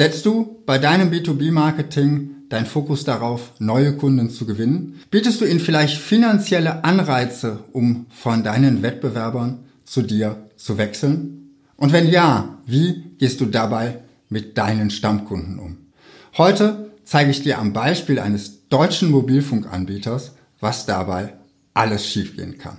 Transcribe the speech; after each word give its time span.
Setzt 0.00 0.26
du 0.26 0.62
bei 0.64 0.78
deinem 0.78 1.10
B2B-Marketing 1.10 2.44
dein 2.50 2.66
Fokus 2.66 3.02
darauf, 3.02 3.52
neue 3.58 3.96
Kunden 3.96 4.30
zu 4.30 4.46
gewinnen? 4.46 5.00
Bietest 5.10 5.40
du 5.40 5.44
ihnen 5.44 5.58
vielleicht 5.58 6.00
finanzielle 6.00 6.84
Anreize, 6.84 7.64
um 7.72 8.06
von 8.10 8.44
deinen 8.44 8.84
Wettbewerbern 8.84 9.64
zu 9.82 10.02
dir 10.02 10.50
zu 10.54 10.78
wechseln? 10.78 11.50
Und 11.74 11.92
wenn 11.92 12.08
ja, 12.08 12.60
wie 12.64 13.16
gehst 13.18 13.40
du 13.40 13.46
dabei 13.46 13.98
mit 14.28 14.56
deinen 14.56 14.90
Stammkunden 14.90 15.58
um? 15.58 15.78
Heute 16.36 16.92
zeige 17.02 17.32
ich 17.32 17.42
dir 17.42 17.58
am 17.58 17.72
Beispiel 17.72 18.20
eines 18.20 18.68
deutschen 18.68 19.10
Mobilfunkanbieters, 19.10 20.36
was 20.60 20.86
dabei 20.86 21.32
alles 21.74 22.06
schiefgehen 22.06 22.56
kann. 22.56 22.78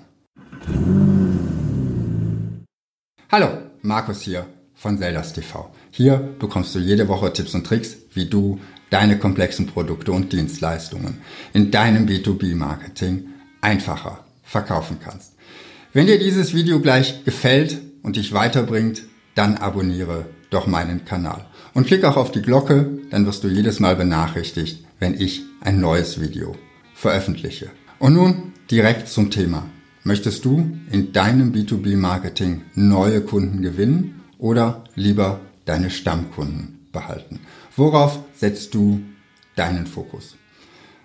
Hallo, 3.30 3.50
Markus 3.82 4.22
hier 4.22 4.46
von 4.80 4.98
Zeldas 4.98 5.34
TV. 5.34 5.70
Hier 5.92 6.18
bekommst 6.40 6.74
du 6.74 6.80
jede 6.80 7.10
Woche 7.10 7.34
Tipps 7.34 7.54
und 7.54 7.68
Tricks, 7.68 7.98
wie 8.14 8.26
du 8.26 8.60
deine 8.90 9.20
komplexen 9.20 9.68
Produkte 9.68 10.14
und 10.14 10.32
Dienstleistungen 10.32 11.18
in 11.54 11.70
deinem 11.70 12.08
B2B-Marketing 12.08 13.26
einfacher 13.62 14.24
verkaufen 14.42 14.98
kannst. 15.04 15.34
Wenn 15.92 16.08
dir 16.08 16.18
dieses 16.18 16.54
Video 16.54 16.80
gleich 16.80 17.26
gefällt 17.26 17.78
und 18.04 18.16
dich 18.16 18.34
weiterbringt, 18.34 19.04
dann 19.36 19.58
abonniere 19.58 20.28
doch 20.50 20.66
meinen 20.66 21.04
Kanal. 21.04 21.46
Und 21.74 21.86
klick 21.86 22.06
auch 22.06 22.16
auf 22.16 22.32
die 22.32 22.42
Glocke, 22.42 22.90
dann 23.12 23.26
wirst 23.26 23.44
du 23.44 23.50
jedes 23.50 23.80
Mal 23.80 23.96
benachrichtigt, 23.96 24.86
wenn 25.00 25.20
ich 25.20 25.44
ein 25.62 25.82
neues 25.82 26.22
Video 26.22 26.56
veröffentliche. 26.94 27.70
Und 28.00 28.14
nun 28.14 28.54
direkt 28.72 29.10
zum 29.10 29.30
Thema. 29.30 29.70
Möchtest 30.04 30.46
du 30.46 30.72
in 30.90 31.12
deinem 31.12 31.52
B2B-Marketing 31.52 32.62
neue 32.74 33.22
Kunden 33.22 33.62
gewinnen 33.62 34.19
oder 34.40 34.84
lieber 34.96 35.40
deine 35.66 35.92
Stammkunden 35.92 36.88
behalten? 36.92 37.42
Worauf 37.76 38.20
setzt 38.34 38.74
du 38.74 39.02
deinen 39.56 39.86
Fokus? 39.86 40.36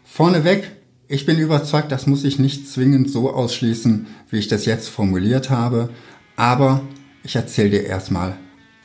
Vorneweg, 0.04 0.70
ich 1.08 1.26
bin 1.26 1.38
überzeugt, 1.38 1.92
das 1.92 2.06
muss 2.06 2.24
ich 2.24 2.38
nicht 2.38 2.66
zwingend 2.66 3.10
so 3.10 3.30
ausschließen, 3.30 4.06
wie 4.30 4.38
ich 4.38 4.48
das 4.48 4.64
jetzt 4.64 4.88
formuliert 4.88 5.50
habe, 5.50 5.90
aber 6.36 6.80
ich 7.22 7.36
erzähle 7.36 7.70
dir 7.70 7.84
erstmal 7.84 8.38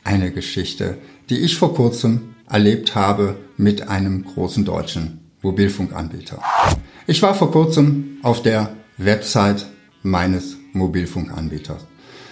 eine 0.04 0.30
Geschichte, 0.30 0.98
die 1.30 1.38
ich 1.38 1.56
vor 1.56 1.74
kurzem 1.74 2.34
erlebt 2.48 2.94
habe 2.94 3.36
mit 3.56 3.88
einem 3.88 4.24
großen 4.24 4.64
deutschen 4.64 5.20
Mobilfunkanbieter. 5.42 6.42
Ich 7.06 7.22
war 7.22 7.34
vor 7.34 7.50
kurzem 7.52 8.18
auf 8.22 8.42
der 8.42 8.76
Website 8.98 9.66
meines 10.02 10.56
Mobilfunkanbieters. 10.72 11.86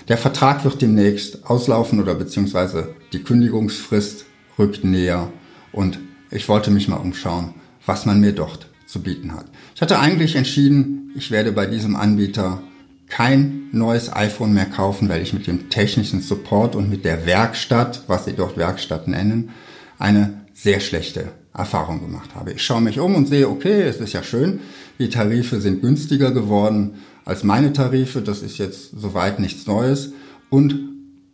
Der 0.06 0.16
Vertrag 0.16 0.64
wird 0.64 0.80
demnächst 0.80 1.46
auslaufen 1.46 2.00
oder 2.00 2.14
beziehungsweise 2.14 2.94
die 3.12 3.22
Kündigungsfrist 3.22 4.24
rückt 4.58 4.84
näher 4.84 5.30
und 5.72 5.98
ich 6.30 6.48
wollte 6.48 6.70
mich 6.70 6.88
mal 6.88 6.96
umschauen, 6.96 7.54
was 7.84 8.06
man 8.06 8.20
mir 8.20 8.32
dort 8.32 8.68
zu 8.86 9.02
bieten 9.02 9.34
hat. 9.34 9.46
Ich 9.74 9.82
hatte 9.82 9.98
eigentlich 9.98 10.36
entschieden, 10.36 11.12
ich 11.16 11.30
werde 11.30 11.52
bei 11.52 11.66
diesem 11.66 11.96
Anbieter 11.96 12.62
kein 13.08 13.68
neues 13.72 14.12
iPhone 14.12 14.52
mehr 14.52 14.66
kaufen, 14.66 15.08
weil 15.08 15.22
ich 15.22 15.32
mit 15.32 15.46
dem 15.46 15.70
technischen 15.70 16.20
Support 16.20 16.76
und 16.76 16.90
mit 16.90 17.04
der 17.04 17.26
Werkstatt, 17.26 18.02
was 18.06 18.26
sie 18.26 18.34
dort 18.34 18.56
Werkstatt 18.56 19.08
nennen, 19.08 19.50
eine 19.98 20.42
sehr 20.52 20.80
schlechte 20.80 21.28
Erfahrung 21.54 22.00
gemacht 22.00 22.34
habe. 22.34 22.52
Ich 22.52 22.62
schaue 22.62 22.80
mich 22.80 23.00
um 23.00 23.14
und 23.14 23.26
sehe, 23.26 23.48
okay, 23.48 23.82
es 23.82 23.96
ist 23.96 24.12
ja 24.12 24.22
schön, 24.22 24.60
die 24.98 25.08
Tarife 25.08 25.60
sind 25.60 25.80
günstiger 25.80 26.30
geworden 26.30 26.94
als 27.28 27.44
meine 27.44 27.74
Tarife, 27.74 28.22
das 28.22 28.40
ist 28.40 28.56
jetzt 28.56 28.90
soweit 28.98 29.38
nichts 29.38 29.66
Neues 29.66 30.12
und 30.48 30.78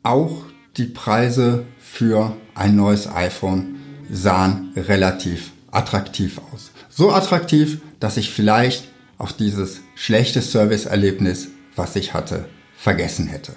auch 0.03 0.43
die 0.77 0.87
Preise 0.87 1.67
für 1.79 2.37
ein 2.57 2.75
neues 2.75 3.07
iPhone 3.07 3.77
sahen 4.11 4.73
relativ 4.75 5.53
attraktiv 5.71 6.41
aus. 6.53 6.73
So 6.89 7.13
attraktiv, 7.13 7.81
dass 8.01 8.17
ich 8.17 8.31
vielleicht 8.31 8.89
auch 9.19 9.31
dieses 9.31 9.83
schlechte 9.95 10.43
Serviceerlebnis 10.43 11.49
was 11.77 11.95
ich 11.95 12.13
hatte, 12.13 12.49
vergessen 12.77 13.29
hätte. 13.29 13.55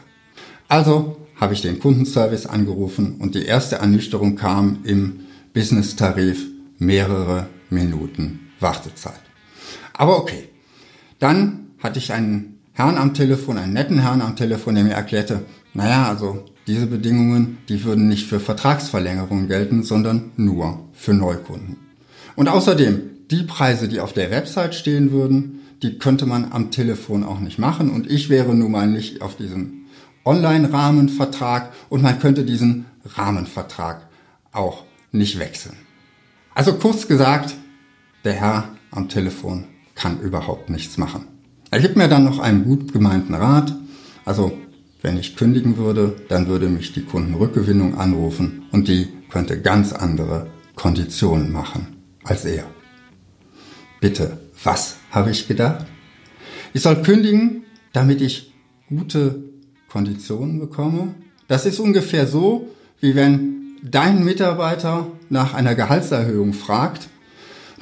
Also 0.67 1.17
habe 1.37 1.55
ich 1.55 1.61
den 1.61 1.79
Kundenservice 1.79 2.45
angerufen 2.45 3.15
und 3.17 3.33
die 3.33 3.45
erste 3.45 3.77
Ernüchterung 3.77 4.35
kam 4.35 4.81
im 4.83 5.21
Business-Tarif 5.55 6.45
mehrere 6.77 7.47
Minuten 7.71 8.51
Wartezeit. 8.59 9.21
Aber 9.93 10.17
okay. 10.17 10.49
Dann 11.19 11.66
hatte 11.79 11.99
ich 11.99 12.11
einen 12.13 12.59
Herrn 12.73 12.97
am 12.97 13.13
Telefon, 13.13 13.57
einen 13.57 13.73
netten 13.73 13.99
Herrn 13.99 14.21
am 14.21 14.35
Telefon, 14.35 14.75
der 14.75 14.83
mir 14.83 14.93
erklärte, 14.93 15.43
naja, 15.73 16.07
also 16.07 16.45
diese 16.67 16.87
Bedingungen, 16.87 17.57
die 17.69 17.83
würden 17.83 18.07
nicht 18.07 18.27
für 18.27 18.39
Vertragsverlängerungen 18.39 19.47
gelten, 19.47 19.83
sondern 19.83 20.31
nur 20.35 20.85
für 20.93 21.13
Neukunden. 21.13 21.77
Und 22.35 22.49
außerdem, 22.49 23.01
die 23.31 23.43
Preise, 23.43 23.87
die 23.87 23.99
auf 23.99 24.13
der 24.13 24.31
Website 24.31 24.75
stehen 24.75 25.11
würden, 25.11 25.61
die 25.81 25.97
könnte 25.97 26.25
man 26.25 26.51
am 26.51 26.71
Telefon 26.71 27.23
auch 27.23 27.39
nicht 27.39 27.59
machen 27.59 27.89
und 27.89 28.09
ich 28.09 28.29
wäre 28.29 28.53
nun 28.55 28.71
mal 28.71 28.87
nicht 28.87 29.21
auf 29.21 29.37
diesem 29.37 29.85
Online-Rahmenvertrag 30.25 31.71
und 31.89 32.03
man 32.03 32.19
könnte 32.19 32.43
diesen 32.43 32.85
Rahmenvertrag 33.05 34.07
auch 34.51 34.83
nicht 35.11 35.39
wechseln. 35.39 35.77
Also 36.53 36.73
kurz 36.73 37.07
gesagt, 37.07 37.55
der 38.23 38.33
Herr 38.33 38.69
am 38.91 39.09
Telefon 39.09 39.65
kann 39.95 40.19
überhaupt 40.19 40.69
nichts 40.69 40.97
machen. 40.97 41.36
Er 41.71 41.79
gibt 41.79 41.97
mir 41.97 42.07
dann 42.07 42.23
noch 42.23 42.39
einen 42.39 42.63
gut 42.63 42.93
gemeinten 42.93 43.33
Rat. 43.33 43.75
Also 44.25 44.57
wenn 45.01 45.17
ich 45.17 45.35
kündigen 45.35 45.77
würde, 45.77 46.15
dann 46.29 46.47
würde 46.47 46.69
mich 46.69 46.93
die 46.93 47.03
Kundenrückgewinnung 47.03 47.97
anrufen 47.97 48.63
und 48.71 48.87
die 48.87 49.07
könnte 49.29 49.61
ganz 49.61 49.93
andere 49.93 50.47
Konditionen 50.75 51.51
machen 51.51 51.97
als 52.23 52.45
er. 52.45 52.65
Bitte 53.99 54.37
was 54.63 54.97
habe 55.11 55.31
ich 55.31 55.47
gedacht? 55.47 55.85
Ich 56.73 56.81
soll 56.81 57.01
kündigen, 57.01 57.63
damit 57.93 58.21
ich 58.21 58.53
gute 58.89 59.43
Konditionen 59.89 60.59
bekomme. 60.59 61.15
Das 61.47 61.65
ist 61.65 61.79
ungefähr 61.79 62.27
so, 62.27 62.67
wie 62.99 63.15
wenn 63.15 63.77
dein 63.83 64.23
Mitarbeiter 64.23 65.07
nach 65.29 65.53
einer 65.53 65.75
Gehaltserhöhung 65.75 66.53
fragt. 66.53 67.07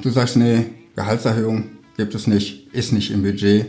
Du 0.02 0.10
sagst, 0.10 0.36
nee, 0.36 0.66
Gehaltserhöhung 0.94 1.64
gibt 1.96 2.14
es 2.14 2.26
nicht, 2.26 2.72
ist 2.74 2.92
nicht 2.92 3.10
im 3.10 3.22
Budget. 3.22 3.66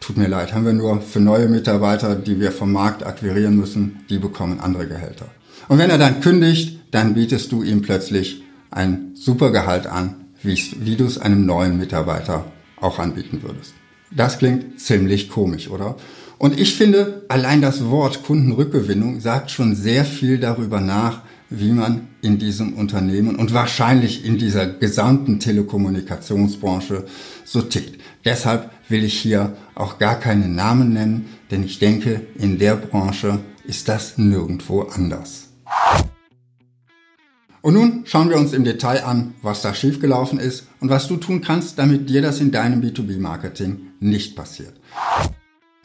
Tut 0.00 0.16
mir 0.16 0.28
leid, 0.28 0.54
haben 0.54 0.64
wir 0.64 0.72
nur 0.72 1.00
für 1.00 1.20
neue 1.20 1.48
Mitarbeiter, 1.48 2.14
die 2.14 2.38
wir 2.38 2.52
vom 2.52 2.72
Markt 2.72 3.04
akquirieren 3.04 3.56
müssen, 3.56 4.00
die 4.08 4.18
bekommen 4.18 4.60
andere 4.60 4.86
Gehälter. 4.86 5.26
Und 5.68 5.78
wenn 5.78 5.90
er 5.90 5.98
dann 5.98 6.20
kündigt, 6.20 6.78
dann 6.90 7.14
bietest 7.14 7.52
du 7.52 7.62
ihm 7.62 7.82
plötzlich 7.82 8.42
ein 8.70 9.12
Supergehalt 9.14 9.86
an, 9.86 10.26
wie, 10.42 10.58
wie 10.80 10.96
du 10.96 11.04
es 11.04 11.18
einem 11.18 11.46
neuen 11.46 11.78
Mitarbeiter 11.78 12.46
auch 12.80 12.98
anbieten 12.98 13.42
würdest. 13.42 13.74
Das 14.10 14.38
klingt 14.38 14.80
ziemlich 14.80 15.28
komisch, 15.28 15.68
oder? 15.68 15.96
Und 16.38 16.58
ich 16.58 16.76
finde, 16.76 17.24
allein 17.28 17.60
das 17.60 17.86
Wort 17.86 18.22
Kundenrückgewinnung 18.22 19.20
sagt 19.20 19.50
schon 19.50 19.74
sehr 19.74 20.04
viel 20.04 20.38
darüber 20.38 20.80
nach, 20.80 21.22
wie 21.50 21.72
man 21.72 22.08
in 22.20 22.38
diesem 22.38 22.74
Unternehmen 22.74 23.36
und 23.36 23.54
wahrscheinlich 23.54 24.24
in 24.24 24.38
dieser 24.38 24.66
gesamten 24.66 25.40
Telekommunikationsbranche 25.40 27.04
so 27.44 27.62
tickt. 27.62 28.00
Deshalb 28.24 28.70
will 28.88 29.04
ich 29.04 29.18
hier 29.18 29.56
auch 29.74 29.98
gar 29.98 30.18
keine 30.18 30.48
Namen 30.48 30.92
nennen, 30.92 31.26
denn 31.50 31.62
ich 31.64 31.78
denke, 31.78 32.26
in 32.38 32.58
der 32.58 32.76
Branche 32.76 33.38
ist 33.64 33.88
das 33.88 34.18
nirgendwo 34.18 34.82
anders. 34.82 35.48
Und 37.60 37.74
nun 37.74 38.02
schauen 38.04 38.30
wir 38.30 38.36
uns 38.36 38.52
im 38.52 38.64
Detail 38.64 39.04
an, 39.04 39.34
was 39.42 39.62
da 39.62 39.74
schiefgelaufen 39.74 40.38
ist 40.38 40.68
und 40.80 40.90
was 40.90 41.08
du 41.08 41.16
tun 41.16 41.40
kannst, 41.40 41.78
damit 41.78 42.08
dir 42.08 42.22
das 42.22 42.40
in 42.40 42.50
deinem 42.50 42.80
B2B-Marketing 42.80 43.80
nicht 44.00 44.36
passiert. 44.36 44.74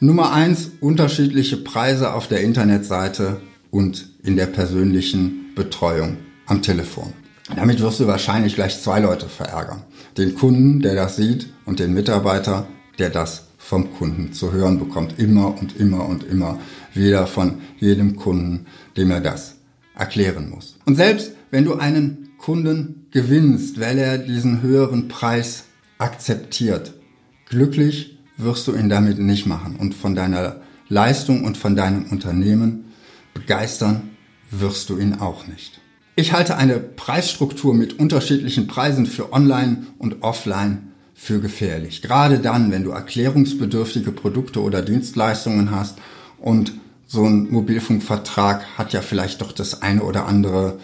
Nummer 0.00 0.32
eins: 0.32 0.70
unterschiedliche 0.80 1.56
Preise 1.56 2.14
auf 2.14 2.28
der 2.28 2.42
Internetseite 2.42 3.40
und 3.70 4.08
in 4.22 4.36
der 4.36 4.46
persönlichen 4.46 5.43
Betreuung 5.54 6.16
am 6.46 6.62
Telefon. 6.62 7.12
Damit 7.54 7.80
wirst 7.80 8.00
du 8.00 8.06
wahrscheinlich 8.06 8.54
gleich 8.54 8.80
zwei 8.80 9.00
Leute 9.00 9.28
verärgern. 9.28 9.82
Den 10.16 10.34
Kunden, 10.34 10.80
der 10.80 10.94
das 10.94 11.16
sieht, 11.16 11.48
und 11.66 11.78
den 11.78 11.92
Mitarbeiter, 11.92 12.66
der 12.98 13.10
das 13.10 13.48
vom 13.58 13.92
Kunden 13.94 14.32
zu 14.32 14.52
hören 14.52 14.78
bekommt. 14.78 15.18
Immer 15.18 15.58
und 15.58 15.76
immer 15.78 16.06
und 16.06 16.24
immer 16.24 16.58
wieder 16.92 17.26
von 17.26 17.60
jedem 17.78 18.16
Kunden, 18.16 18.66
dem 18.96 19.10
er 19.10 19.20
das 19.20 19.56
erklären 19.94 20.50
muss. 20.50 20.76
Und 20.84 20.96
selbst 20.96 21.32
wenn 21.50 21.64
du 21.64 21.74
einen 21.74 22.30
Kunden 22.38 23.06
gewinnst, 23.10 23.80
weil 23.80 23.98
er 23.98 24.18
diesen 24.18 24.62
höheren 24.62 25.08
Preis 25.08 25.64
akzeptiert, 25.98 26.94
glücklich 27.48 28.18
wirst 28.36 28.66
du 28.66 28.74
ihn 28.74 28.88
damit 28.88 29.18
nicht 29.18 29.46
machen 29.46 29.76
und 29.76 29.94
von 29.94 30.14
deiner 30.14 30.60
Leistung 30.88 31.44
und 31.44 31.56
von 31.56 31.76
deinem 31.76 32.04
Unternehmen 32.10 32.92
begeistern 33.32 34.10
wirst 34.60 34.90
du 34.90 34.98
ihn 34.98 35.14
auch 35.14 35.46
nicht. 35.46 35.80
Ich 36.16 36.32
halte 36.32 36.56
eine 36.56 36.78
Preisstruktur 36.78 37.74
mit 37.74 37.98
unterschiedlichen 37.98 38.66
Preisen 38.66 39.06
für 39.06 39.32
Online 39.32 39.86
und 39.98 40.22
Offline 40.22 40.92
für 41.14 41.40
gefährlich. 41.40 42.02
Gerade 42.02 42.38
dann, 42.38 42.70
wenn 42.70 42.84
du 42.84 42.90
erklärungsbedürftige 42.90 44.12
Produkte 44.12 44.62
oder 44.62 44.82
Dienstleistungen 44.82 45.70
hast 45.70 45.98
und 46.38 46.72
so 47.06 47.24
ein 47.24 47.50
Mobilfunkvertrag 47.50 48.64
hat 48.78 48.92
ja 48.92 49.00
vielleicht 49.00 49.40
doch 49.40 49.52
das 49.52 49.82
eine 49.82 50.02
oder 50.02 50.26
andere 50.26 50.78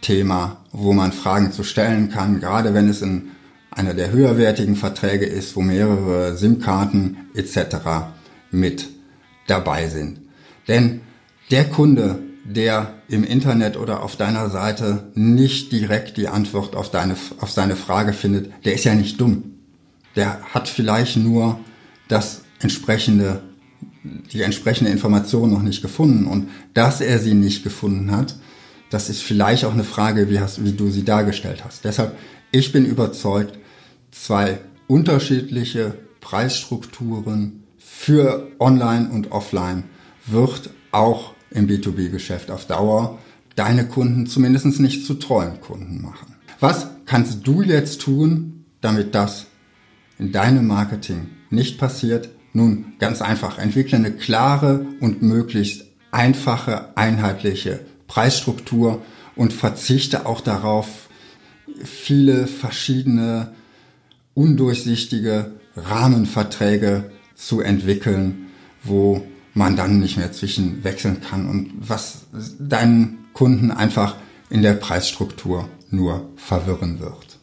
Thema, 0.00 0.58
wo 0.72 0.92
man 0.92 1.12
Fragen 1.12 1.52
zu 1.52 1.64
stellen 1.64 2.08
kann, 2.08 2.40
gerade 2.40 2.74
wenn 2.74 2.88
es 2.88 3.02
in 3.02 3.30
einer 3.70 3.94
der 3.94 4.10
höherwertigen 4.10 4.76
Verträge 4.76 5.26
ist, 5.26 5.56
wo 5.56 5.60
mehrere 5.60 6.36
SIM-Karten 6.36 7.16
etc. 7.34 7.76
mit 8.50 8.88
dabei 9.46 9.88
sind. 9.88 10.20
Denn 10.66 11.00
der 11.50 11.64
Kunde, 11.64 12.18
der 12.54 12.94
im 13.08 13.24
Internet 13.24 13.76
oder 13.76 14.02
auf 14.02 14.16
deiner 14.16 14.48
Seite 14.48 15.10
nicht 15.14 15.70
direkt 15.70 16.16
die 16.16 16.28
Antwort 16.28 16.74
auf, 16.74 16.90
deine, 16.90 17.16
auf 17.40 17.50
seine 17.50 17.76
Frage 17.76 18.12
findet, 18.12 18.52
der 18.64 18.74
ist 18.74 18.84
ja 18.84 18.94
nicht 18.94 19.20
dumm. 19.20 19.54
Der 20.16 20.40
hat 20.54 20.68
vielleicht 20.68 21.16
nur 21.18 21.60
das 22.08 22.42
entsprechende, 22.60 23.42
die 24.32 24.42
entsprechende 24.42 24.90
Information 24.90 25.52
noch 25.52 25.62
nicht 25.62 25.82
gefunden. 25.82 26.26
Und 26.26 26.48
dass 26.72 27.00
er 27.00 27.18
sie 27.18 27.34
nicht 27.34 27.64
gefunden 27.64 28.10
hat, 28.10 28.36
das 28.90 29.10
ist 29.10 29.22
vielleicht 29.22 29.66
auch 29.66 29.74
eine 29.74 29.84
Frage, 29.84 30.30
wie, 30.30 30.40
hast, 30.40 30.64
wie 30.64 30.72
du 30.72 30.90
sie 30.90 31.04
dargestellt 31.04 31.64
hast. 31.64 31.84
Deshalb, 31.84 32.16
ich 32.50 32.72
bin 32.72 32.86
überzeugt, 32.86 33.58
zwei 34.10 34.58
unterschiedliche 34.86 35.94
Preisstrukturen 36.22 37.64
für 37.76 38.48
Online 38.58 39.10
und 39.10 39.32
Offline 39.32 39.84
wird 40.26 40.70
auch 40.90 41.34
im 41.50 41.68
B2B-Geschäft 41.68 42.50
auf 42.50 42.66
Dauer 42.66 43.18
deine 43.54 43.86
Kunden 43.86 44.26
zumindest 44.26 44.80
nicht 44.80 45.04
zu 45.04 45.14
treuen 45.14 45.60
Kunden 45.60 46.00
machen. 46.00 46.36
Was 46.60 46.88
kannst 47.06 47.46
du 47.46 47.62
jetzt 47.62 48.00
tun, 48.00 48.64
damit 48.80 49.14
das 49.14 49.46
in 50.18 50.32
deinem 50.32 50.66
Marketing 50.66 51.28
nicht 51.50 51.78
passiert? 51.78 52.28
Nun, 52.52 52.94
ganz 52.98 53.20
einfach, 53.20 53.58
entwickle 53.58 53.98
eine 53.98 54.12
klare 54.12 54.86
und 55.00 55.22
möglichst 55.22 55.86
einfache, 56.10 56.96
einheitliche 56.96 57.80
Preisstruktur 58.06 59.02
und 59.36 59.52
verzichte 59.52 60.26
auch 60.26 60.40
darauf, 60.40 61.08
viele 61.84 62.46
verschiedene 62.46 63.52
undurchsichtige 64.34 65.52
Rahmenverträge 65.76 67.10
zu 67.34 67.60
entwickeln, 67.60 68.46
wo 68.82 69.22
man 69.58 69.76
dann 69.76 69.98
nicht 69.98 70.16
mehr 70.16 70.32
zwischen 70.32 70.84
wechseln 70.84 71.20
kann 71.20 71.48
und 71.48 71.72
was 71.80 72.26
deinen 72.60 73.26
Kunden 73.32 73.70
einfach 73.72 74.16
in 74.50 74.62
der 74.62 74.74
Preisstruktur 74.74 75.68
nur 75.90 76.30
verwirren 76.36 77.00
wird. 77.00 77.40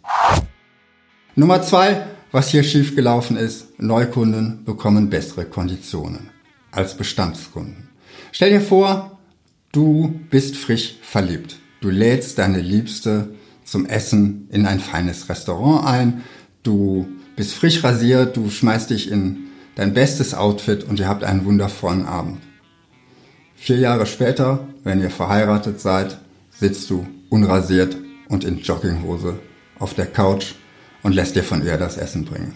Nummer 1.35 1.61
zwei, 1.61 2.07
was 2.31 2.49
hier 2.49 2.63
schiefgelaufen 2.63 3.35
ist, 3.35 3.79
Neukunden 3.79 4.63
bekommen 4.63 5.09
bessere 5.09 5.45
Konditionen 5.45 6.29
als 6.71 6.95
Bestandskunden. 6.95 7.89
Stell 8.31 8.51
dir 8.51 8.61
vor, 8.61 9.19
du 9.73 10.21
bist 10.29 10.55
frisch 10.55 10.95
verliebt. 11.01 11.57
Du 11.81 11.89
lädst 11.89 12.37
deine 12.37 12.61
Liebste 12.61 13.35
zum 13.65 13.85
Essen 13.85 14.47
in 14.51 14.65
ein 14.65 14.79
feines 14.79 15.27
Restaurant 15.27 15.85
ein. 15.85 16.23
Du 16.63 17.07
bist 17.35 17.53
frisch 17.53 17.83
rasiert, 17.83 18.37
du 18.37 18.49
schmeißt 18.49 18.89
dich 18.89 19.11
in 19.11 19.45
dein 19.75 19.93
bestes 19.93 20.33
Outfit 20.33 20.83
und 20.83 20.99
ihr 20.99 21.07
habt 21.07 21.23
einen 21.23 21.45
wundervollen 21.45 22.05
Abend. 22.05 22.39
Vier 23.55 23.77
Jahre 23.77 24.05
später, 24.05 24.67
wenn 24.83 25.01
ihr 25.01 25.09
verheiratet 25.09 25.79
seid, 25.79 26.19
sitzt 26.51 26.89
du 26.89 27.05
unrasiert 27.29 27.97
und 28.29 28.43
in 28.43 28.59
Jogginghose 28.59 29.39
auf 29.79 29.93
der 29.93 30.07
Couch 30.07 30.53
und 31.03 31.13
lässt 31.13 31.35
dir 31.35 31.43
von 31.43 31.63
ihr 31.65 31.77
das 31.77 31.97
Essen 31.97 32.25
bringen. 32.25 32.53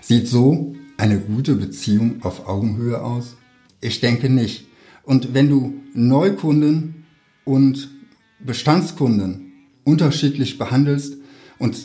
Sieht 0.00 0.28
so 0.28 0.74
eine 0.96 1.18
gute 1.18 1.54
Beziehung 1.54 2.22
auf 2.22 2.48
Augenhöhe 2.48 3.02
aus? 3.02 3.36
Ich 3.80 4.00
denke 4.00 4.28
nicht. 4.28 4.66
Und 5.04 5.34
wenn 5.34 5.48
du 5.48 5.74
Neukunden 5.94 7.04
und 7.44 7.90
Bestandskunden 8.38 9.52
unterschiedlich 9.84 10.58
behandelst 10.58 11.16
und 11.58 11.76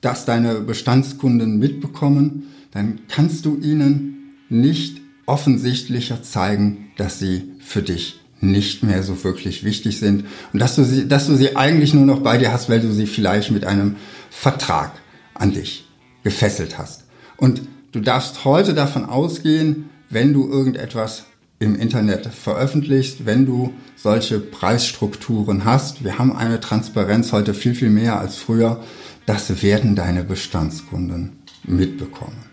das 0.00 0.24
deine 0.24 0.60
Bestandskunden 0.60 1.58
mitbekommen, 1.58 2.48
dann 2.72 3.00
kannst 3.08 3.46
du 3.46 3.58
ihnen 3.58 4.15
nicht 4.48 5.00
offensichtlicher 5.26 6.22
zeigen, 6.22 6.90
dass 6.96 7.18
sie 7.18 7.52
für 7.60 7.82
dich 7.82 8.20
nicht 8.40 8.82
mehr 8.82 9.02
so 9.02 9.24
wirklich 9.24 9.64
wichtig 9.64 9.98
sind 9.98 10.24
und 10.52 10.60
dass 10.60 10.76
du 10.76 10.84
sie, 10.84 11.08
dass 11.08 11.26
du 11.26 11.36
sie 11.36 11.56
eigentlich 11.56 11.94
nur 11.94 12.06
noch 12.06 12.20
bei 12.20 12.38
dir 12.38 12.52
hast, 12.52 12.68
weil 12.68 12.80
du 12.80 12.92
sie 12.92 13.06
vielleicht 13.06 13.50
mit 13.50 13.64
einem 13.64 13.96
Vertrag 14.30 14.92
an 15.34 15.52
dich 15.52 15.88
gefesselt 16.22 16.78
hast. 16.78 17.04
Und 17.36 17.62
du 17.92 18.00
darfst 18.00 18.44
heute 18.44 18.74
davon 18.74 19.04
ausgehen, 19.04 19.90
wenn 20.10 20.32
du 20.32 20.48
irgendetwas 20.48 21.24
im 21.58 21.74
Internet 21.74 22.26
veröffentlichst, 22.26 23.24
wenn 23.24 23.46
du 23.46 23.72
solche 23.96 24.38
Preisstrukturen 24.38 25.64
hast, 25.64 26.04
wir 26.04 26.18
haben 26.18 26.36
eine 26.36 26.60
Transparenz 26.60 27.32
heute 27.32 27.54
viel, 27.54 27.74
viel 27.74 27.90
mehr 27.90 28.18
als 28.18 28.36
früher, 28.36 28.82
das 29.24 29.62
werden 29.62 29.96
deine 29.96 30.22
Bestandskunden 30.22 31.38
mitbekommen. 31.64 32.44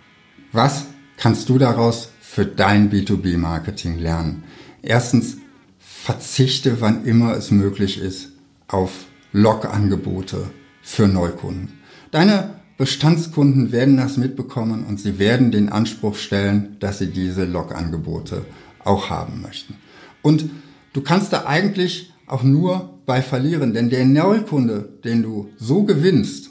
Was 0.53 0.85
kannst 1.23 1.47
du 1.47 1.57
daraus 1.57 2.09
für 2.19 2.45
dein 2.45 2.91
B2B-Marketing 2.91 3.97
lernen? 3.97 4.43
Erstens, 4.81 5.37
verzichte, 5.79 6.81
wann 6.81 7.05
immer 7.05 7.31
es 7.37 7.49
möglich 7.49 7.97
ist, 7.97 8.33
auf 8.67 9.05
Log-Angebote 9.31 10.49
für 10.81 11.07
Neukunden. 11.07 11.79
Deine 12.11 12.55
Bestandskunden 12.77 13.71
werden 13.71 13.95
das 13.95 14.17
mitbekommen 14.17 14.83
und 14.83 14.99
sie 14.99 15.17
werden 15.17 15.53
den 15.53 15.69
Anspruch 15.69 16.17
stellen, 16.17 16.75
dass 16.81 16.99
sie 16.99 17.07
diese 17.07 17.45
Log-Angebote 17.45 18.43
auch 18.83 19.09
haben 19.09 19.41
möchten. 19.41 19.75
Und 20.23 20.49
du 20.91 20.99
kannst 20.99 21.31
da 21.31 21.45
eigentlich 21.45 22.11
auch 22.27 22.43
nur 22.43 22.99
bei 23.05 23.21
verlieren, 23.21 23.73
denn 23.73 23.89
der 23.89 24.03
Neukunde, 24.03 24.89
den 25.05 25.23
du 25.23 25.51
so 25.55 25.83
gewinnst, 25.83 26.49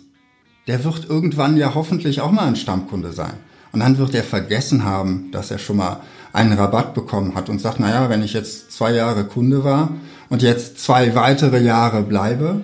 der 0.67 0.83
wird 0.83 1.11
irgendwann 1.11 1.59
ja 1.59 1.75
hoffentlich 1.75 2.23
auch 2.23 2.33
mal 2.33 2.47
ein 2.47 2.57
Stammkunde 2.57 3.13
sein. 3.13 3.35
Und 3.73 3.81
dann 3.81 3.99
wird 3.99 4.15
er 4.15 4.23
vergessen 4.23 4.85
haben, 4.85 5.31
dass 5.33 5.51
er 5.51 5.59
schon 5.59 5.79
mal 5.79 6.01
einen 6.33 6.53
Rabatt 6.53 6.95
bekommen 6.95 7.35
hat 7.35 7.49
und 7.49 7.61
sagt, 7.61 7.81
naja, 7.81 8.09
wenn 8.09 8.23
ich 8.23 8.33
jetzt 8.33 8.73
zwei 8.73 8.93
Jahre 8.93 9.25
Kunde 9.25 9.65
war 9.65 9.91
und 10.29 10.43
jetzt 10.43 10.79
zwei 10.79 11.15
weitere 11.15 11.63
Jahre 11.63 12.03
bleibe, 12.03 12.63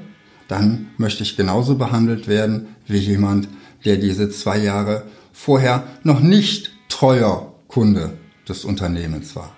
dann 0.49 0.91
möchte 0.97 1.23
ich 1.23 1.37
genauso 1.37 1.77
behandelt 1.77 2.29
werden 2.29 2.69
wie 2.87 2.99
jemand, 2.99 3.49
der 3.85 3.97
diese 3.97 4.31
zwei 4.31 4.59
Jahre 4.59 5.05
vorher 5.33 5.85
noch 6.03 6.21
nicht 6.21 6.73
treuer 6.89 7.55
Kunde 7.69 8.15
des 8.49 8.65
Unternehmens 8.65 9.37
war. 9.37 9.55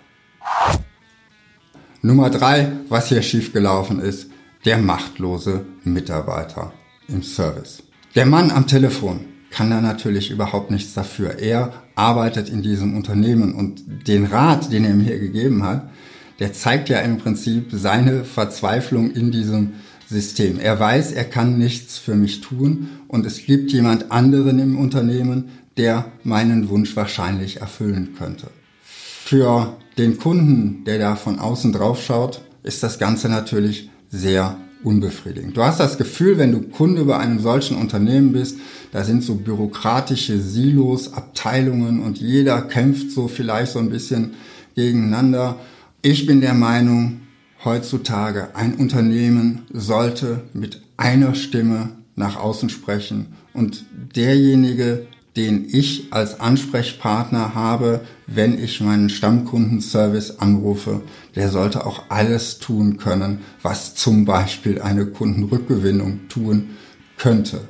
Nummer 2.02 2.30
drei, 2.30 2.72
was 2.88 3.08
hier 3.08 3.22
schiefgelaufen 3.22 4.00
ist, 4.00 4.30
der 4.64 4.78
machtlose 4.78 5.64
Mitarbeiter 5.84 6.72
im 7.08 7.22
Service. 7.22 7.82
Der 8.14 8.26
Mann 8.26 8.50
am 8.50 8.66
Telefon, 8.66 9.26
kann 9.50 9.72
er 9.72 9.80
natürlich 9.80 10.30
überhaupt 10.30 10.70
nichts 10.70 10.94
dafür. 10.94 11.38
Er 11.38 11.72
arbeitet 11.94 12.48
in 12.48 12.62
diesem 12.62 12.96
Unternehmen 12.96 13.54
und 13.54 14.06
den 14.06 14.26
Rat, 14.26 14.72
den 14.72 14.84
er 14.84 14.94
mir 14.94 15.18
gegeben 15.18 15.64
hat, 15.64 15.90
der 16.38 16.52
zeigt 16.52 16.88
ja 16.88 17.00
im 17.00 17.18
Prinzip 17.18 17.68
seine 17.72 18.24
Verzweiflung 18.24 19.10
in 19.10 19.30
diesem 19.30 19.74
System. 20.08 20.58
Er 20.58 20.80
weiß, 20.80 21.12
er 21.12 21.24
kann 21.24 21.58
nichts 21.58 21.98
für 21.98 22.14
mich 22.14 22.40
tun 22.40 22.88
und 23.08 23.26
es 23.26 23.44
gibt 23.44 23.72
jemand 23.72 24.10
anderen 24.10 24.58
im 24.58 24.78
Unternehmen, 24.78 25.50
der 25.76 26.06
meinen 26.24 26.68
Wunsch 26.68 26.96
wahrscheinlich 26.96 27.60
erfüllen 27.60 28.14
könnte. 28.18 28.48
Für 28.82 29.76
den 29.98 30.18
Kunden, 30.18 30.84
der 30.84 30.98
da 30.98 31.14
von 31.14 31.38
außen 31.38 31.72
drauf 31.72 32.02
schaut, 32.02 32.42
ist 32.62 32.82
das 32.82 32.98
Ganze 32.98 33.28
natürlich 33.28 33.90
sehr 34.10 34.56
unbefriedigend. 34.82 35.56
Du 35.56 35.62
hast 35.62 35.80
das 35.80 35.98
Gefühl, 35.98 36.38
wenn 36.38 36.52
du 36.52 36.60
Kunde 36.62 37.04
bei 37.04 37.18
einem 37.18 37.40
solchen 37.40 37.76
Unternehmen 37.76 38.32
bist, 38.32 38.58
da 38.92 39.04
sind 39.04 39.22
so 39.22 39.34
bürokratische 39.34 40.40
Silos, 40.40 41.12
Abteilungen 41.12 42.00
und 42.00 42.18
jeder 42.18 42.62
kämpft 42.62 43.10
so 43.10 43.28
vielleicht 43.28 43.72
so 43.72 43.78
ein 43.78 43.90
bisschen 43.90 44.34
gegeneinander. 44.74 45.56
Ich 46.02 46.26
bin 46.26 46.40
der 46.40 46.54
Meinung, 46.54 47.20
heutzutage 47.64 48.54
ein 48.54 48.74
Unternehmen 48.74 49.62
sollte 49.72 50.42
mit 50.54 50.80
einer 50.96 51.34
Stimme 51.34 51.90
nach 52.16 52.36
außen 52.36 52.70
sprechen 52.70 53.34
und 53.52 53.84
derjenige, 54.16 55.06
den 55.36 55.66
ich 55.70 56.12
als 56.12 56.40
Ansprechpartner 56.40 57.54
habe, 57.54 58.00
wenn 58.26 58.62
ich 58.62 58.80
meinen 58.80 59.10
Stammkundenservice 59.10 60.38
anrufe, 60.38 61.02
der 61.34 61.48
sollte 61.48 61.86
auch 61.86 62.04
alles 62.08 62.58
tun 62.58 62.96
können, 62.96 63.40
was 63.62 63.94
zum 63.94 64.24
Beispiel 64.24 64.80
eine 64.80 65.06
Kundenrückgewinnung 65.06 66.28
tun 66.28 66.70
könnte. 67.16 67.68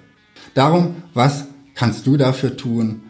Darum, 0.55 0.97
was 1.14 1.45
kannst 1.75 2.07
du 2.07 2.17
dafür 2.17 2.57
tun? 2.57 3.02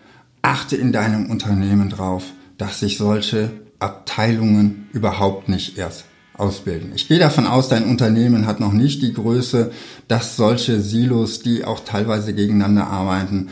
Achte 0.43 0.77
in 0.77 0.93
deinem 0.93 1.31
Unternehmen 1.31 1.91
drauf, 1.91 2.25
dass 2.59 2.81
sich 2.81 2.99
solche 2.99 3.51
Abteilungen 3.79 4.89
überhaupt 4.93 5.49
nicht 5.49 5.79
erst 5.79 6.05
ausbilden. 6.35 6.93
Ich 6.95 7.09
gehe 7.09 7.19
davon 7.19 7.47
aus, 7.47 7.69
dein 7.69 7.85
Unternehmen 7.85 8.47
hat 8.47 8.61
noch 8.61 8.73
nicht 8.73 9.03
die 9.03 9.13
Größe, 9.13 9.71
dass 10.09 10.37
solche 10.37 10.81
Silos, 10.81 11.41
die 11.41 11.65
auch 11.65 11.81
teilweise 11.81 12.35
gegeneinander 12.35 12.87
arbeiten, 12.87 13.51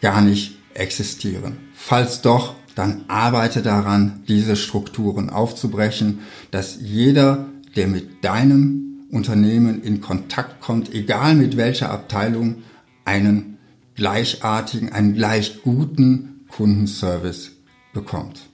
gar 0.00 0.20
nicht 0.22 0.56
existieren. 0.72 1.58
Falls 1.74 2.22
doch, 2.22 2.54
dann 2.74 3.04
arbeite 3.08 3.62
daran, 3.62 4.22
diese 4.28 4.56
Strukturen 4.56 5.30
aufzubrechen, 5.30 6.20
dass 6.50 6.78
jeder, 6.80 7.46
der 7.76 7.86
mit 7.86 8.24
deinem 8.24 9.06
Unternehmen 9.10 9.82
in 9.82 10.00
Kontakt 10.00 10.60
kommt, 10.60 10.92
egal 10.92 11.34
mit 11.36 11.56
welcher 11.56 11.90
Abteilung, 11.90 12.62
einen 13.04 13.58
gleichartigen, 13.94 14.92
einen 14.92 15.14
gleich 15.14 15.62
guten 15.62 16.46
Kundenservice 16.48 17.52
bekommt. 17.92 18.48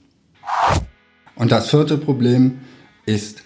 Und 1.35 1.53
das 1.53 1.71
vierte 1.71 1.97
Problem 1.97 2.59
ist 3.07 3.43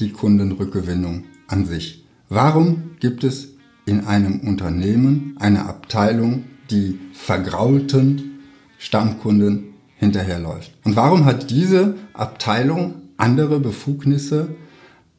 die 0.00 0.10
Kundenrückgewinnung 0.10 1.24
an 1.46 1.66
sich. 1.66 2.04
Warum 2.28 2.96
gibt 2.98 3.22
es 3.22 3.50
in 3.86 4.04
einem 4.04 4.40
Unternehmen 4.40 5.36
eine 5.38 5.66
Abteilung, 5.66 6.44
die 6.70 6.98
vergraulten 7.12 8.40
Stammkunden 8.78 9.75
hinterherläuft? 9.96 10.72
Und 10.84 10.96
warum 10.96 11.24
hat 11.24 11.50
diese 11.50 11.96
Abteilung 12.12 13.02
andere 13.16 13.60
Befugnisse, 13.60 14.48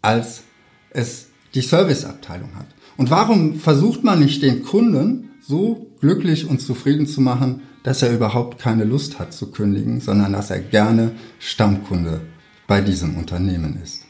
als 0.01 0.43
es 0.91 1.27
die 1.53 1.61
Serviceabteilung 1.61 2.55
hat? 2.55 2.67
Und 2.95 3.09
warum 3.09 3.59
versucht 3.59 4.03
man 4.03 4.19
nicht 4.19 4.41
den 4.41 4.63
Kunden 4.63 5.29
so 5.41 5.87
glücklich 5.99 6.49
und 6.49 6.61
zufrieden 6.61 7.07
zu 7.07 7.21
machen, 7.21 7.61
dass 7.83 8.01
er 8.01 8.13
überhaupt 8.13 8.59
keine 8.59 8.83
Lust 8.83 9.19
hat 9.19 9.33
zu 9.33 9.51
kündigen, 9.51 10.01
sondern 10.01 10.33
dass 10.33 10.49
er 10.49 10.59
gerne 10.59 11.11
Stammkunde 11.39 12.21
bei 12.67 12.81
diesem 12.81 13.17
Unternehmen 13.17 13.79
ist? 13.81 14.03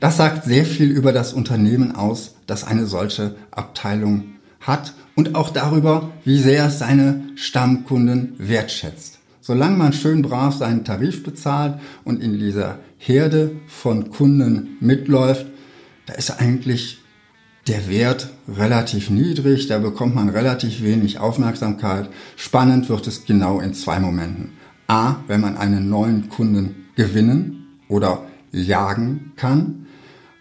Das 0.00 0.16
sagt 0.16 0.44
sehr 0.44 0.64
viel 0.64 0.90
über 0.90 1.12
das 1.12 1.32
Unternehmen 1.32 1.94
aus, 1.94 2.36
das 2.46 2.64
eine 2.64 2.86
solche 2.86 3.34
Abteilung 3.50 4.24
hat 4.60 4.94
und 5.14 5.34
auch 5.34 5.50
darüber, 5.50 6.10
wie 6.24 6.38
sehr 6.38 6.66
es 6.66 6.78
seine 6.78 7.22
Stammkunden 7.36 8.34
wertschätzt. 8.38 9.18
Solange 9.46 9.76
man 9.76 9.92
schön 9.92 10.22
brav 10.22 10.54
seinen 10.54 10.86
Tarif 10.86 11.22
bezahlt 11.22 11.78
und 12.02 12.22
in 12.22 12.38
dieser 12.38 12.78
Herde 12.96 13.50
von 13.66 14.08
Kunden 14.08 14.78
mitläuft, 14.80 15.44
da 16.06 16.14
ist 16.14 16.40
eigentlich 16.40 17.02
der 17.66 17.86
Wert 17.90 18.30
relativ 18.48 19.10
niedrig, 19.10 19.66
da 19.66 19.80
bekommt 19.80 20.14
man 20.14 20.30
relativ 20.30 20.82
wenig 20.82 21.18
Aufmerksamkeit. 21.18 22.08
Spannend 22.36 22.88
wird 22.88 23.06
es 23.06 23.26
genau 23.26 23.60
in 23.60 23.74
zwei 23.74 24.00
Momenten. 24.00 24.52
A, 24.86 25.16
wenn 25.26 25.42
man 25.42 25.58
einen 25.58 25.90
neuen 25.90 26.30
Kunden 26.30 26.86
gewinnen 26.96 27.66
oder 27.88 28.22
jagen 28.50 29.32
kann 29.36 29.84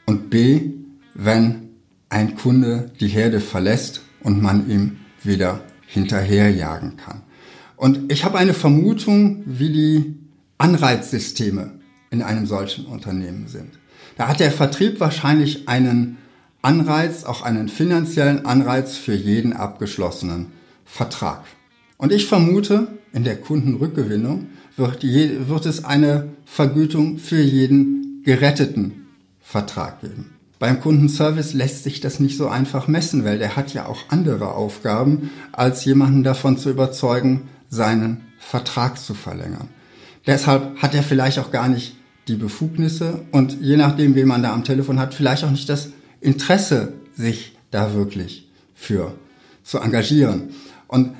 und 0.05 0.29
B, 0.29 0.71
wenn 1.13 1.71
ein 2.07 2.37
Kunde 2.37 2.89
die 3.01 3.09
Herde 3.09 3.41
verlässt 3.41 3.99
und 4.21 4.41
man 4.41 4.69
ihm 4.69 4.95
wieder 5.23 5.59
hinterherjagen 5.87 6.95
kann. 6.95 7.22
Und 7.83 8.13
ich 8.13 8.23
habe 8.23 8.37
eine 8.37 8.53
Vermutung, 8.53 9.43
wie 9.45 9.69
die 9.69 10.15
Anreizsysteme 10.57 11.71
in 12.11 12.21
einem 12.21 12.45
solchen 12.45 12.85
Unternehmen 12.85 13.49
sind. 13.49 13.71
Da 14.15 14.29
hat 14.29 14.39
der 14.39 14.53
Vertrieb 14.53 15.01
wahrscheinlich 15.01 15.67
einen 15.67 16.17
Anreiz, 16.61 17.25
auch 17.25 17.41
einen 17.41 17.67
finanziellen 17.67 18.45
Anreiz 18.45 18.95
für 18.95 19.13
jeden 19.13 19.51
abgeschlossenen 19.51 20.45
Vertrag. 20.85 21.43
Und 21.97 22.13
ich 22.13 22.25
vermute, 22.25 22.87
in 23.11 23.25
der 23.25 23.35
Kundenrückgewinnung 23.35 24.47
wird, 24.77 25.03
je, 25.03 25.49
wird 25.49 25.65
es 25.65 25.83
eine 25.83 26.29
Vergütung 26.45 27.17
für 27.17 27.41
jeden 27.41 28.23
geretteten 28.23 29.07
Vertrag 29.41 29.99
geben. 29.99 30.29
Beim 30.57 30.79
Kundenservice 30.79 31.51
lässt 31.51 31.83
sich 31.83 31.99
das 31.99 32.21
nicht 32.21 32.37
so 32.37 32.47
einfach 32.47 32.87
messen, 32.87 33.25
weil 33.25 33.39
der 33.39 33.57
hat 33.57 33.73
ja 33.73 33.87
auch 33.87 34.03
andere 34.07 34.53
Aufgaben, 34.53 35.31
als 35.51 35.83
jemanden 35.83 36.23
davon 36.23 36.57
zu 36.57 36.69
überzeugen, 36.69 37.49
seinen 37.73 38.21
Vertrag 38.39 38.99
zu 38.99 39.13
verlängern. 39.13 39.69
Deshalb 40.25 40.77
hat 40.81 40.93
er 40.93 41.03
vielleicht 41.03 41.39
auch 41.39 41.51
gar 41.51 41.67
nicht 41.67 41.95
die 42.27 42.35
Befugnisse 42.35 43.25
und 43.31 43.59
je 43.59 43.75
nachdem, 43.75 44.15
wen 44.15 44.27
man 44.27 44.43
da 44.43 44.53
am 44.53 44.63
Telefon 44.63 44.99
hat, 44.99 45.13
vielleicht 45.13 45.43
auch 45.43 45.51
nicht 45.51 45.67
das 45.67 45.89
Interesse, 46.21 46.93
sich 47.15 47.57
da 47.71 47.93
wirklich 47.93 48.47
für 48.73 49.13
zu 49.63 49.79
engagieren. 49.79 50.49
Und 50.87 51.11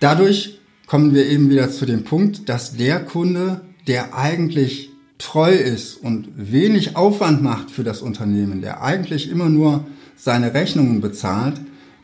dadurch 0.00 0.58
kommen 0.86 1.14
wir 1.14 1.26
eben 1.26 1.50
wieder 1.50 1.70
zu 1.70 1.86
dem 1.86 2.04
Punkt, 2.04 2.48
dass 2.48 2.76
der 2.76 3.04
Kunde, 3.04 3.60
der 3.86 4.16
eigentlich 4.16 4.90
treu 5.18 5.52
ist 5.52 5.96
und 5.96 6.28
wenig 6.36 6.96
Aufwand 6.96 7.42
macht 7.42 7.70
für 7.70 7.84
das 7.84 8.02
Unternehmen, 8.02 8.62
der 8.62 8.82
eigentlich 8.82 9.30
immer 9.30 9.48
nur 9.48 9.84
seine 10.16 10.54
Rechnungen 10.54 11.00
bezahlt, 11.00 11.60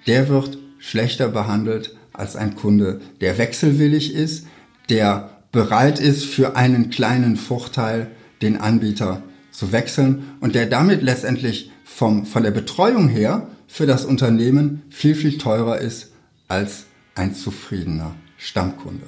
der 0.06 0.28
wird 0.28 0.58
schlechter 0.78 1.28
behandelt 1.28 1.96
als 2.14 2.36
ein 2.36 2.56
Kunde, 2.56 3.00
der 3.20 3.36
wechselwillig 3.36 4.14
ist, 4.14 4.46
der 4.88 5.30
bereit 5.52 6.00
ist, 6.00 6.24
für 6.24 6.56
einen 6.56 6.90
kleinen 6.90 7.36
Vorteil 7.36 8.10
den 8.40 8.56
Anbieter 8.56 9.22
zu 9.50 9.72
wechseln 9.72 10.24
und 10.40 10.54
der 10.54 10.66
damit 10.66 11.02
letztendlich 11.02 11.70
vom, 11.84 12.26
von 12.26 12.42
der 12.42 12.50
Betreuung 12.50 13.08
her 13.08 13.48
für 13.66 13.86
das 13.86 14.04
Unternehmen 14.04 14.82
viel, 14.90 15.14
viel 15.14 15.38
teurer 15.38 15.78
ist 15.78 16.12
als 16.48 16.86
ein 17.14 17.34
zufriedener 17.34 18.14
Stammkunde. 18.36 19.06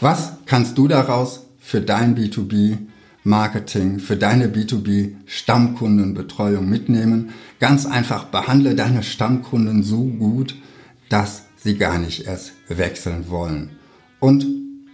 Was 0.00 0.32
kannst 0.46 0.76
du 0.78 0.88
daraus 0.88 1.46
für 1.58 1.80
dein 1.80 2.16
B2B 2.16 2.78
Marketing, 3.24 3.98
für 3.98 4.16
deine 4.16 4.48
B2B 4.48 5.14
Stammkundenbetreuung 5.26 6.68
mitnehmen? 6.68 7.30
Ganz 7.58 7.86
einfach 7.86 8.24
behandle 8.24 8.74
deine 8.74 9.02
Stammkunden 9.02 9.82
so 9.82 10.04
gut, 10.04 10.54
dass 11.08 11.45
sie 11.66 11.76
gar 11.76 11.98
nicht 11.98 12.26
erst 12.26 12.52
wechseln 12.68 13.28
wollen. 13.28 13.70
Und 14.20 14.46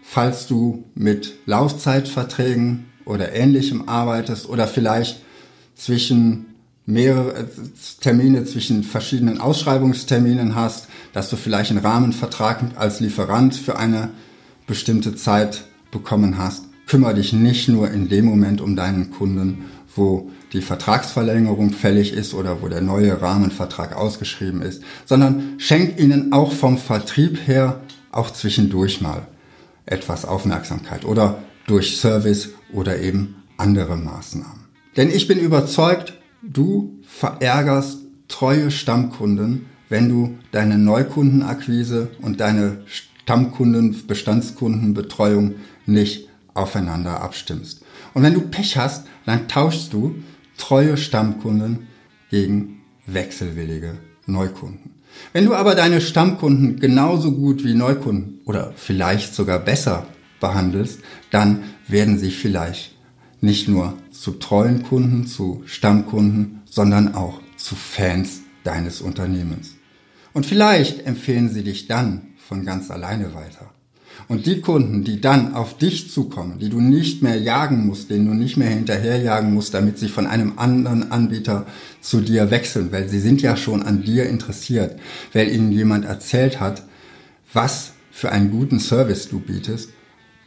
falls 0.02 0.46
du 0.46 0.84
mit 0.94 1.34
Laufzeitverträgen 1.44 2.86
oder 3.04 3.34
ähnlichem 3.34 3.88
arbeitest 3.88 4.48
oder 4.48 4.66
vielleicht 4.66 5.20
zwischen 5.74 6.46
mehrere 6.86 7.34
äh, 7.34 7.44
Termine 8.00 8.44
zwischen 8.44 8.84
verschiedenen 8.84 9.38
Ausschreibungsterminen 9.38 10.54
hast, 10.54 10.88
dass 11.12 11.28
du 11.28 11.36
vielleicht 11.36 11.70
einen 11.70 11.84
Rahmenvertrag 11.84 12.62
als 12.76 13.00
Lieferant 13.00 13.54
für 13.54 13.78
eine 13.78 14.10
bestimmte 14.66 15.14
Zeit 15.14 15.64
bekommen 15.90 16.38
hast. 16.38 16.64
Kümmere 16.86 17.14
dich 17.14 17.34
nicht 17.34 17.68
nur 17.68 17.90
in 17.90 18.08
dem 18.08 18.24
Moment 18.24 18.62
um 18.62 18.76
deinen 18.76 19.10
Kunden, 19.10 19.66
wo 19.94 20.30
die 20.52 20.60
Vertragsverlängerung 20.60 21.70
fällig 21.72 22.12
ist 22.12 22.34
oder 22.34 22.62
wo 22.62 22.68
der 22.68 22.82
neue 22.82 23.20
Rahmenvertrag 23.20 23.96
ausgeschrieben 23.96 24.62
ist, 24.62 24.82
sondern 25.06 25.54
schenk 25.58 25.98
ihnen 25.98 26.32
auch 26.32 26.52
vom 26.52 26.78
Vertrieb 26.78 27.46
her 27.46 27.80
auch 28.10 28.30
zwischendurch 28.30 29.00
mal 29.00 29.26
etwas 29.86 30.24
Aufmerksamkeit 30.24 31.04
oder 31.04 31.42
durch 31.66 31.96
Service 31.96 32.50
oder 32.72 33.00
eben 33.00 33.42
andere 33.56 33.96
Maßnahmen. 33.96 34.66
Denn 34.96 35.10
ich 35.10 35.26
bin 35.26 35.38
überzeugt, 35.38 36.12
du 36.42 36.98
verärgerst 37.06 37.98
treue 38.28 38.70
Stammkunden, 38.70 39.66
wenn 39.88 40.08
du 40.08 40.38
deine 40.50 40.78
Neukundenakquise 40.78 42.10
und 42.20 42.40
deine 42.40 42.82
Stammkunden, 42.86 44.06
Bestandskundenbetreuung 44.06 45.54
nicht 45.86 46.28
aufeinander 46.54 47.22
abstimmst. 47.22 47.82
Und 48.14 48.22
wenn 48.22 48.34
du 48.34 48.40
Pech 48.42 48.76
hast, 48.76 49.06
dann 49.24 49.48
tauschst 49.48 49.92
du 49.92 50.16
treue 50.56 50.96
Stammkunden 50.96 51.88
gegen 52.30 52.82
wechselwillige 53.06 53.98
Neukunden. 54.26 54.92
Wenn 55.32 55.44
du 55.44 55.54
aber 55.54 55.74
deine 55.74 56.00
Stammkunden 56.00 56.80
genauso 56.80 57.32
gut 57.32 57.64
wie 57.64 57.74
Neukunden 57.74 58.40
oder 58.44 58.72
vielleicht 58.76 59.34
sogar 59.34 59.58
besser 59.58 60.06
behandelst, 60.40 61.00
dann 61.30 61.64
werden 61.88 62.18
sie 62.18 62.30
vielleicht 62.30 62.96
nicht 63.40 63.68
nur 63.68 63.94
zu 64.10 64.32
treuen 64.32 64.82
Kunden, 64.84 65.26
zu 65.26 65.62
Stammkunden, 65.66 66.62
sondern 66.64 67.14
auch 67.14 67.40
zu 67.56 67.74
Fans 67.74 68.40
deines 68.64 69.00
Unternehmens. 69.00 69.74
Und 70.32 70.46
vielleicht 70.46 71.06
empfehlen 71.06 71.50
sie 71.50 71.62
dich 71.62 71.88
dann 71.88 72.28
von 72.38 72.64
ganz 72.64 72.90
alleine 72.90 73.34
weiter. 73.34 73.70
Und 74.28 74.46
die 74.46 74.60
Kunden, 74.60 75.04
die 75.04 75.20
dann 75.20 75.54
auf 75.54 75.76
dich 75.76 76.10
zukommen, 76.10 76.58
die 76.58 76.68
du 76.68 76.80
nicht 76.80 77.22
mehr 77.22 77.36
jagen 77.36 77.86
musst, 77.86 78.10
denen 78.10 78.26
du 78.26 78.34
nicht 78.34 78.56
mehr 78.56 78.70
hinterherjagen 78.70 79.52
musst, 79.52 79.74
damit 79.74 79.98
sie 79.98 80.08
von 80.08 80.26
einem 80.26 80.54
anderen 80.56 81.10
Anbieter 81.10 81.66
zu 82.00 82.20
dir 82.20 82.50
wechseln, 82.50 82.92
weil 82.92 83.08
sie 83.08 83.20
sind 83.20 83.42
ja 83.42 83.56
schon 83.56 83.82
an 83.82 84.02
dir 84.02 84.26
interessiert, 84.28 84.98
weil 85.32 85.50
ihnen 85.50 85.72
jemand 85.72 86.04
erzählt 86.04 86.60
hat, 86.60 86.84
was 87.52 87.92
für 88.10 88.30
einen 88.32 88.50
guten 88.50 88.78
Service 88.78 89.28
du 89.28 89.40
bietest, 89.40 89.90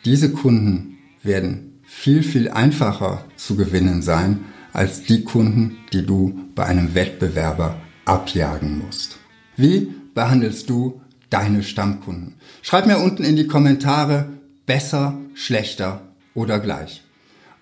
diese 0.06 0.32
Kunden 0.32 0.98
werden 1.24 1.82
viel, 1.84 2.24
viel 2.24 2.50
einfacher 2.50 3.26
zu 3.36 3.56
gewinnen 3.56 4.02
sein 4.02 4.40
als 4.74 5.04
die 5.04 5.24
Kunden, 5.24 5.78
die 5.94 6.06
du 6.06 6.40
bei 6.54 6.66
einem 6.66 6.96
Wettbewerber 6.96 7.82
abjagen 8.06 8.80
musst. 8.86 9.18
Wie 9.58 9.94
behandelst 10.14 10.70
du 10.70 11.02
deine 11.36 11.64
Stammkunden? 11.64 12.36
Schreib 12.62 12.88
mir 12.88 13.00
unten 13.00 13.26
in 13.26 13.36
die 13.36 13.48
Kommentare 13.48 14.30
besser, 14.66 15.18
schlechter 15.34 16.02
oder 16.34 16.60
gleich. 16.60 17.04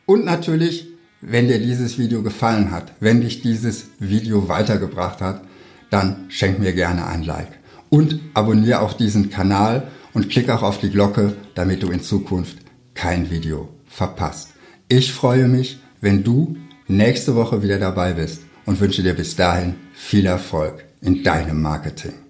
Und 0.06 0.26
natürlich, 0.26 0.88
wenn 1.22 1.48
dir 1.48 1.58
dieses 1.58 1.98
Video 1.98 2.22
gefallen 2.22 2.70
hat, 2.70 2.94
wenn 3.00 3.22
dich 3.22 3.42
dieses 3.42 3.86
Video 3.98 4.48
weitergebracht 4.48 5.22
hat, 5.22 5.42
dann 5.90 6.26
schenk 6.30 6.60
mir 6.60 6.74
gerne 6.74 7.08
ein 7.08 7.24
Like. 7.24 7.60
Und 7.90 8.20
abonniere 8.36 8.82
auch 8.82 8.94
diesen 8.94 9.32
Kanal 9.32 9.88
und 10.14 10.30
klick 10.30 10.50
auch 10.50 10.62
auf 10.62 10.80
die 10.80 10.92
Glocke, 10.92 11.36
damit 11.56 11.82
du 11.82 11.90
in 11.90 12.02
Zukunft 12.02 12.58
kein 12.94 13.32
Video 13.32 13.70
verpasst. 13.88 14.50
Ich 14.88 15.14
freue 15.14 15.48
mich, 15.48 15.80
wenn 16.00 16.24
du 16.24 16.58
nächste 16.88 17.36
Woche 17.36 17.64
wieder 17.64 17.80
dabei 17.80 18.14
bist 18.14 18.42
und 18.66 18.80
wünsche 18.80 19.02
dir 19.02 19.16
bis 19.16 19.36
dahin 19.36 19.76
viel 19.94 20.28
Erfolg 20.28 20.86
in 21.02 21.24
deinem 21.24 21.62
Marketing. 21.62 22.23